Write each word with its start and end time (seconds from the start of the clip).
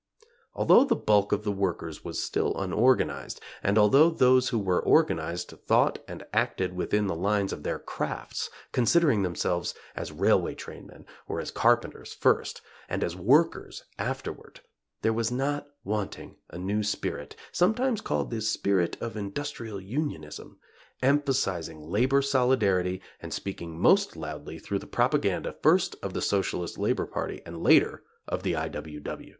Although 0.55 0.85
the 0.85 0.95
bulk 0.95 1.31
of 1.31 1.43
the 1.43 1.51
workers 1.51 2.03
was 2.03 2.23
still 2.23 2.59
unorganized, 2.59 3.39
and 3.61 3.77
although 3.77 4.09
those 4.09 4.49
who 4.49 4.57
were 4.57 4.81
organized 4.81 5.53
thought 5.67 5.99
and 6.07 6.25
acted 6.33 6.73
within 6.73 7.05
the 7.05 7.13
lines 7.15 7.53
of 7.53 7.61
their 7.61 7.77
crafts, 7.77 8.49
considering 8.71 9.21
themselves 9.21 9.75
as 9.95 10.11
railway 10.11 10.55
trainmen 10.55 11.05
or 11.27 11.39
as 11.39 11.51
carpenters 11.51 12.13
first, 12.15 12.61
and 12.89 13.03
as 13.03 13.15
workers 13.15 13.83
afterward, 13.99 14.61
there 15.03 15.13
was 15.13 15.31
not 15.31 15.67
wanting 15.83 16.35
a 16.49 16.57
new 16.57 16.81
spirit 16.81 17.35
sometimes 17.51 18.01
called 18.01 18.31
the 18.31 18.41
spirit 18.41 18.97
of 18.99 19.15
industrial 19.15 19.79
unionism 19.79 20.57
emphasizing 21.03 21.79
labor 21.79 22.23
solidarity 22.23 23.03
and 23.19 23.31
speaking 23.35 23.79
most 23.79 24.15
loudly 24.15 24.57
through 24.57 24.79
the 24.79 24.87
propaganda, 24.87 25.53
first 25.61 25.95
of 26.01 26.13
the 26.15 26.23
Socialist 26.23 26.79
Labor 26.79 27.05
Party 27.05 27.43
and 27.45 27.61
later 27.61 28.01
of 28.27 28.41
the 28.41 28.55
I. 28.57 28.67